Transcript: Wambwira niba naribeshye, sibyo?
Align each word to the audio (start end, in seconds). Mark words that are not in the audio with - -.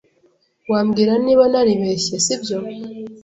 Wambwira 0.71 1.13
niba 1.25 1.43
naribeshye, 1.51 2.15
sibyo? 2.25 2.57